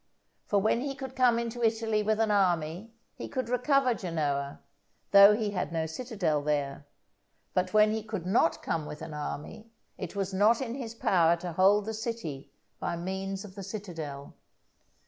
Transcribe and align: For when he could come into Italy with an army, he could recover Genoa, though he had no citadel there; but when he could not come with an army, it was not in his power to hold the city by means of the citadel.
For 0.47 0.59
when 0.59 0.81
he 0.81 0.95
could 0.95 1.15
come 1.15 1.37
into 1.37 1.61
Italy 1.61 2.01
with 2.01 2.19
an 2.19 2.31
army, 2.31 2.91
he 3.13 3.29
could 3.29 3.49
recover 3.49 3.93
Genoa, 3.93 4.59
though 5.11 5.35
he 5.35 5.51
had 5.51 5.71
no 5.71 5.85
citadel 5.85 6.41
there; 6.41 6.87
but 7.53 7.71
when 7.75 7.91
he 7.91 8.01
could 8.01 8.25
not 8.25 8.63
come 8.63 8.87
with 8.87 9.03
an 9.03 9.13
army, 9.13 9.69
it 9.99 10.15
was 10.15 10.33
not 10.33 10.59
in 10.59 10.73
his 10.73 10.95
power 10.95 11.35
to 11.35 11.51
hold 11.53 11.85
the 11.85 11.93
city 11.93 12.49
by 12.79 12.95
means 12.95 13.45
of 13.45 13.53
the 13.53 13.61
citadel. 13.61 14.33